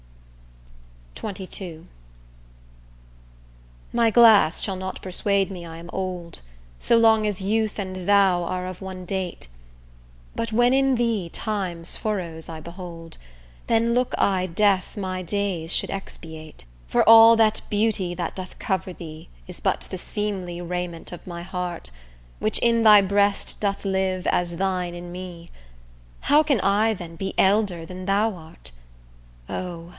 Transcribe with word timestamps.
XXII 1.23 1.85
My 3.93 4.09
glass 4.09 4.59
shall 4.63 4.75
not 4.75 5.03
persuade 5.03 5.51
me 5.51 5.63
I 5.63 5.77
am 5.77 5.91
old, 5.93 6.41
So 6.79 6.97
long 6.97 7.27
as 7.27 7.39
youth 7.41 7.77
and 7.77 8.07
thou 8.09 8.43
are 8.45 8.65
of 8.65 8.81
one 8.81 9.05
date; 9.05 9.47
But 10.35 10.51
when 10.51 10.73
in 10.73 10.95
thee 10.95 11.29
time's 11.29 11.95
furrows 11.97 12.49
I 12.49 12.59
behold, 12.59 13.19
Then 13.67 13.93
look 13.93 14.15
I 14.17 14.47
death 14.47 14.97
my 14.97 15.21
days 15.21 15.71
should 15.71 15.91
expiate. 15.91 16.65
For 16.87 17.07
all 17.07 17.35
that 17.35 17.61
beauty 17.69 18.15
that 18.15 18.35
doth 18.35 18.57
cover 18.57 18.91
thee, 18.91 19.29
Is 19.45 19.59
but 19.59 19.81
the 19.91 19.99
seemly 19.99 20.59
raiment 20.59 21.11
of 21.11 21.27
my 21.27 21.43
heart, 21.43 21.91
Which 22.39 22.57
in 22.57 22.81
thy 22.81 23.01
breast 23.01 23.59
doth 23.59 23.85
live, 23.85 24.25
as 24.25 24.55
thine 24.55 24.95
in 24.95 25.11
me: 25.11 25.49
How 26.21 26.41
can 26.41 26.59
I 26.61 26.95
then 26.95 27.15
be 27.15 27.35
elder 27.37 27.85
than 27.85 28.07
thou 28.07 28.33
art? 28.33 28.71
O! 29.47 29.89